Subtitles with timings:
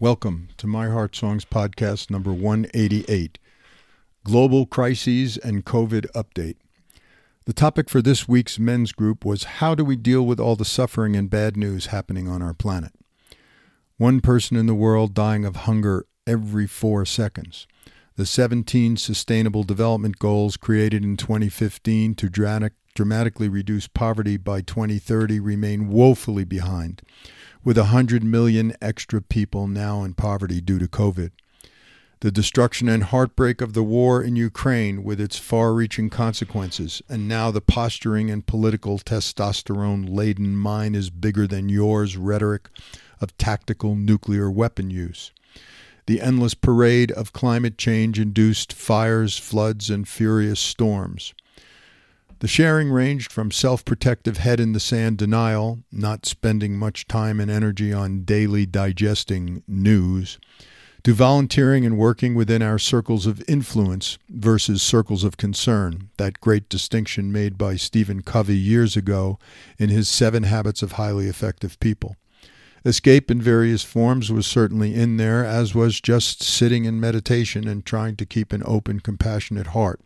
[0.00, 3.38] Welcome to My Heart Songs podcast number 188
[4.24, 6.56] Global Crises and COVID Update.
[7.44, 10.64] The topic for this week's men's group was How do we deal with all the
[10.64, 12.92] suffering and bad news happening on our planet?
[13.98, 17.66] One person in the world dying of hunger every four seconds.
[18.16, 25.40] The 17 Sustainable Development Goals created in 2015 to dramatic, dramatically reduce poverty by 2030
[25.40, 27.02] remain woefully behind
[27.64, 31.30] with 100 million extra people now in poverty due to COVID.
[32.20, 37.26] The destruction and heartbreak of the war in Ukraine, with its far reaching consequences, and
[37.26, 42.68] now the posturing and political testosterone laden mine is bigger than yours rhetoric
[43.22, 45.32] of tactical nuclear weapon use.
[46.06, 51.32] The endless parade of climate change induced fires, floods, and furious storms.
[52.40, 57.38] The sharing ranged from self protective head in the sand denial, not spending much time
[57.38, 60.38] and energy on daily digesting news,
[61.02, 66.70] to volunteering and working within our circles of influence versus circles of concern, that great
[66.70, 69.38] distinction made by Stephen Covey years ago
[69.78, 72.16] in his Seven Habits of Highly Effective People.
[72.86, 77.84] Escape in various forms was certainly in there, as was just sitting in meditation and
[77.84, 80.00] trying to keep an open, compassionate heart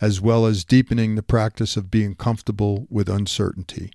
[0.00, 3.90] as well as deepening the practice of being comfortable with uncertainty,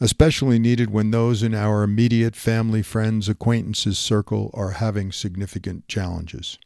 [0.00, 6.58] especially needed when those in our immediate family, friends, acquaintances circle are having significant challenges.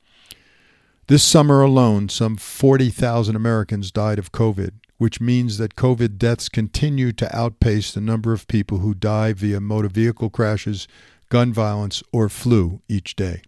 [1.06, 7.12] This summer alone, some 40,000 Americans died of COVID, which means that COVID deaths continue
[7.12, 10.88] to outpace the number of people who die via motor vehicle crashes,
[11.28, 13.42] gun violence, or flu each day.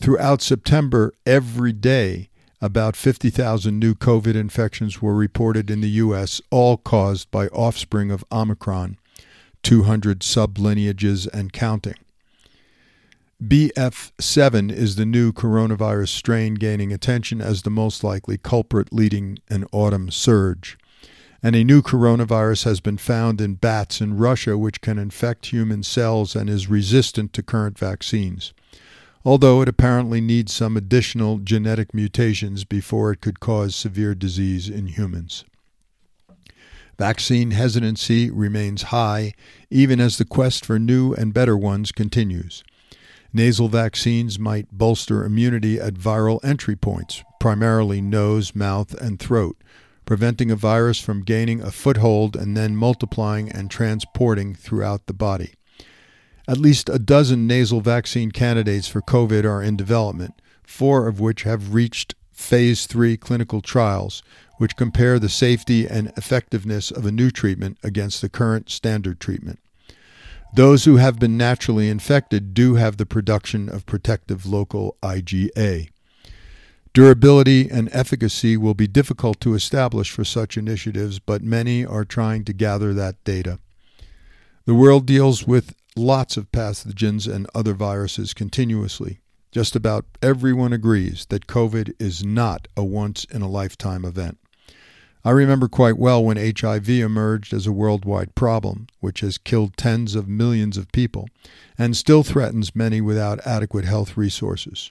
[0.00, 2.30] Throughout September, every day,
[2.64, 8.24] about 50,000 new COVID infections were reported in the U.S., all caused by offspring of
[8.32, 8.96] Omicron,
[9.62, 11.96] 200 sublineages and counting.
[13.42, 19.66] BF7 is the new coronavirus strain gaining attention as the most likely culprit leading an
[19.70, 20.78] autumn surge.
[21.42, 25.82] And a new coronavirus has been found in bats in Russia, which can infect human
[25.82, 28.54] cells and is resistant to current vaccines
[29.24, 34.86] although it apparently needs some additional genetic mutations before it could cause severe disease in
[34.88, 35.44] humans.
[36.98, 39.32] Vaccine hesitancy remains high,
[39.70, 42.62] even as the quest for new and better ones continues.
[43.32, 49.56] Nasal vaccines might bolster immunity at viral entry points, primarily nose, mouth, and throat,
[50.06, 55.54] preventing a virus from gaining a foothold and then multiplying and transporting throughout the body.
[56.46, 61.44] At least a dozen nasal vaccine candidates for COVID are in development, four of which
[61.44, 64.22] have reached phase three clinical trials,
[64.58, 69.58] which compare the safety and effectiveness of a new treatment against the current standard treatment.
[70.54, 75.88] Those who have been naturally infected do have the production of protective local IgA.
[76.92, 82.44] Durability and efficacy will be difficult to establish for such initiatives, but many are trying
[82.44, 83.58] to gather that data.
[84.66, 89.20] The world deals with lots of pathogens and other viruses continuously.
[89.52, 94.38] Just about everyone agrees that COVID is not a once in a lifetime event.
[95.24, 100.14] I remember quite well when HIV emerged as a worldwide problem, which has killed tens
[100.14, 101.28] of millions of people
[101.78, 104.90] and still threatens many without adequate health resources.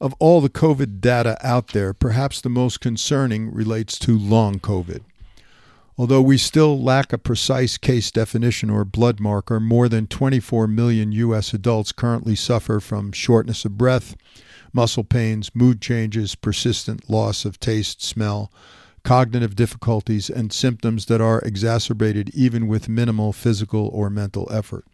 [0.00, 5.00] Of all the COVID data out there, perhaps the most concerning relates to long COVID.
[5.96, 11.12] Although we still lack a precise case definition or blood marker, more than 24 million
[11.12, 11.54] U.S.
[11.54, 14.16] adults currently suffer from shortness of breath,
[14.72, 18.50] muscle pains, mood changes, persistent loss of taste, smell,
[19.04, 24.84] cognitive difficulties, and symptoms that are exacerbated even with minimal physical or mental effort.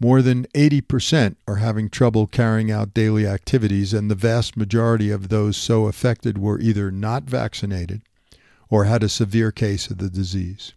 [0.00, 5.28] More than 80% are having trouble carrying out daily activities, and the vast majority of
[5.28, 8.00] those so affected were either not vaccinated
[8.70, 10.72] or had a severe case of the disease.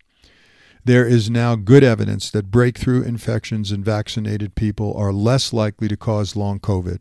[0.87, 5.97] There is now good evidence that breakthrough infections in vaccinated people are less likely to
[5.97, 6.99] cause long COVID,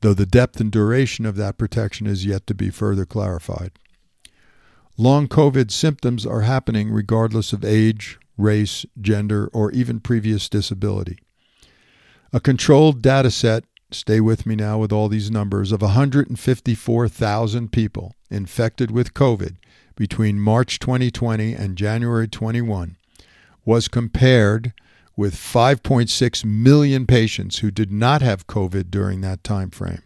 [0.00, 3.72] though the depth and duration of that protection is yet to be further clarified.
[4.96, 11.18] Long COVID symptoms are happening regardless of age, race, gender, or even previous disability.
[12.32, 18.14] A controlled data set, stay with me now with all these numbers, of 154,000 people
[18.30, 19.56] infected with COVID
[20.00, 22.96] between March 2020 and January 21
[23.66, 24.72] was compared
[25.14, 30.00] with 5.6 million patients who did not have COVID during that time frame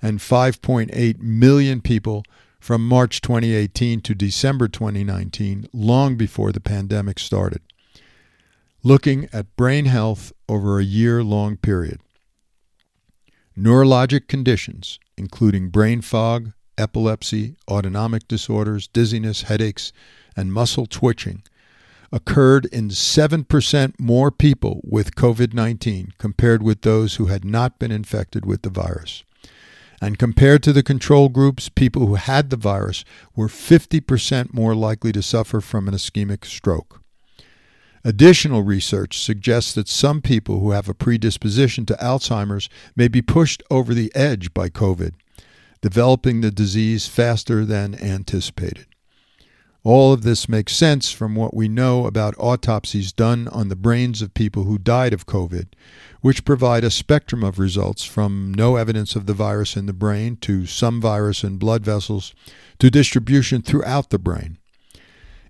[0.00, 2.24] and 5.8 million people
[2.58, 7.60] from March 2018 to December 2019 long before the pandemic started
[8.82, 12.00] looking at brain health over a year long period.
[13.54, 19.92] Neurologic conditions, including brain fog, epilepsy, autonomic disorders, dizziness, headaches,
[20.36, 21.42] and muscle twitching,
[22.12, 27.90] occurred in 7% more people with COVID 19 compared with those who had not been
[27.90, 29.24] infected with the virus.
[30.00, 35.10] And compared to the control groups, people who had the virus were 50% more likely
[35.12, 37.00] to suffer from an ischemic stroke.
[38.04, 43.64] Additional research suggests that some people who have a predisposition to Alzheimer's may be pushed
[43.68, 45.14] over the edge by COVID,
[45.80, 48.86] developing the disease faster than anticipated.
[49.86, 54.20] All of this makes sense from what we know about autopsies done on the brains
[54.20, 55.68] of people who died of COVID,
[56.22, 60.38] which provide a spectrum of results from no evidence of the virus in the brain
[60.38, 62.34] to some virus in blood vessels
[62.80, 64.58] to distribution throughout the brain.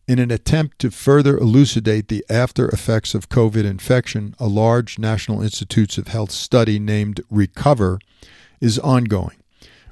[0.06, 5.40] In an attempt to further elucidate the after effects of COVID infection, a large National
[5.40, 8.00] Institutes of Health study named RECOVER
[8.61, 9.38] is ongoing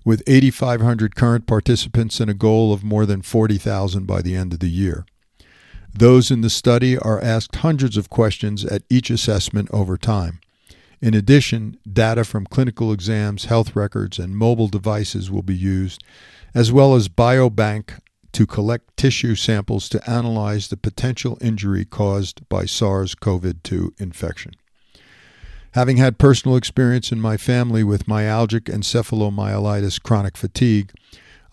[0.04, 4.60] with 8,500 current participants and a goal of more than 40,000 by the end of
[4.60, 5.06] the year.
[5.92, 10.40] Those in the study are asked hundreds of questions at each assessment over time.
[11.00, 16.02] In addition, data from clinical exams, health records, and mobile devices will be used,
[16.54, 18.00] as well as biobank
[18.32, 24.52] to collect tissue samples to analyze the potential injury caused by SARS CoV 2 infection.
[25.74, 30.92] Having had personal experience in my family with myalgic encephalomyelitis chronic fatigue,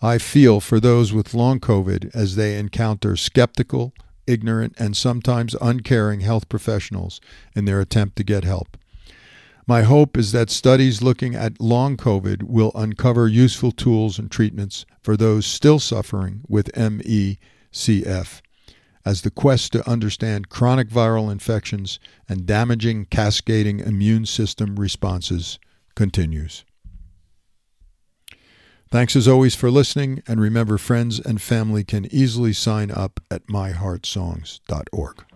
[0.00, 3.92] I feel for those with long COVID as they encounter skeptical,
[4.24, 7.20] ignorant, and sometimes uncaring health professionals
[7.56, 8.76] in their attempt to get help.
[9.66, 14.86] My hope is that studies looking at long COVID will uncover useful tools and treatments
[15.02, 18.40] for those still suffering with MECF
[19.04, 25.58] as the quest to understand chronic viral infections and damaging cascading immune system responses
[25.94, 26.64] continues.
[28.90, 33.46] Thanks as always for listening, and remember, friends and family can easily sign up at
[33.46, 35.31] myheartsongs.org.